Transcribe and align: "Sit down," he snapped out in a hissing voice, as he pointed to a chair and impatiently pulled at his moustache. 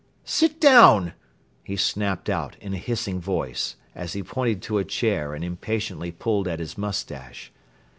"Sit 0.25 0.59
down," 0.59 1.13
he 1.63 1.75
snapped 1.75 2.27
out 2.27 2.55
in 2.59 2.73
a 2.73 2.77
hissing 2.77 3.21
voice, 3.21 3.75
as 3.93 4.13
he 4.13 4.23
pointed 4.23 4.59
to 4.63 4.79
a 4.79 4.83
chair 4.83 5.35
and 5.35 5.43
impatiently 5.45 6.11
pulled 6.11 6.47
at 6.47 6.57
his 6.57 6.75
moustache. 6.75 7.51